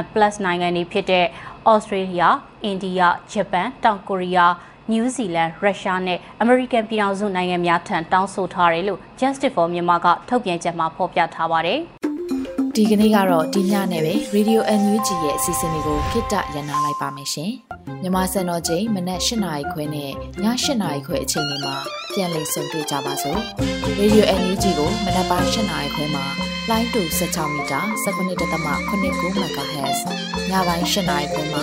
[0.45, 1.27] နိုင်ငံတွေဖြစ်တဲ့
[1.73, 2.29] Australia,
[2.71, 4.53] India, Japan, တောင်ကိုရီးယား
[4.93, 11.79] နယူးဇီလန်ရုရှားနဲ့အမေရိကန်ပြည်ထောင်စုနိုင်ငံများထံတောင်းဆိုထားတယ်လို့ Justice for Myanmar ကထုတ်ပြန်ချက်မှာဖော်ပြထားပါတယ်။
[12.77, 17.53] ဒီကနေ့ကတော့ဒီညနဲ့ပဲ Radio NUG ရဲ့အစီအစဉ်လေးကိုခਿੱတရနာလိုက်ပါမယ်ရှင်။
[18.03, 20.13] မြန်မာစံတော်ချိန်မနက်၈နာရီခွဲနဲ့ည
[20.45, 20.45] ၈
[20.83, 21.77] နာရီခွဲအချိန်တွေမှာ
[22.13, 23.41] ပြန်လည်ဆုံတွေ့ကြပါစို့။
[24.01, 26.25] Radio NUG ကိုမနက်ပိုင်း၈နာရီခွဲမှာ
[26.71, 28.43] လိုင်းတူ16မီတာ19.8
[29.03, 30.01] MHz
[30.51, 31.63] ညပိုင်း၈နာရီခွဲမှာ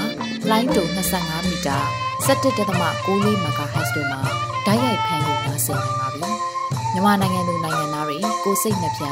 [0.49, 0.83] လိုင်းတူ
[1.17, 4.19] 25မီတာ 17.6 MHz တို့မှာ
[4.65, 6.29] ဓာတ်ရိုက်ဖမ်းလို့နိုင်စေနိုင်ပါပြီ။
[6.93, 9.03] မြန်မာနိုင်ငံသူနိုင်ငံသားတွေကိုစိတ်နှပြ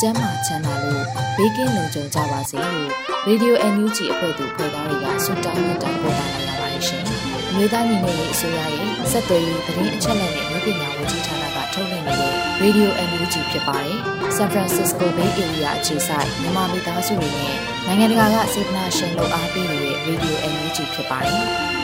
[0.00, 1.04] ကျန်းမာချမ်းသာလို့
[1.36, 2.90] ဘေးကင်းလုံခြုံကြပါစေလို့
[3.28, 7.02] Radio NUG အဖွဲ့သူဖွဲ့သားတွေကဆုတောင်းမြတ်တာပို့တာလာရပါတယ်ရှင်။
[7.50, 13.98] အမျိုးသားညီညွတ်ရေးအစိုးရရဲ့စက်သွေးရေးသတင်းအချက်အလက်နဲ့လူပညာဝန်ကြီးဌာနကထုတ်လွှင့်နေတဲ့ Radio NUG ဖြစ်ပါတယ်။
[14.36, 21.44] San Francisco Bay Area အခြေစိုက်မြန်မာမိသားစုတွေနဲ့နိုင်ငံတကာကစေတနာရှင်လို့အားပေးနေတဲ့ Radio NUG ဖြစ်ပါတယ်။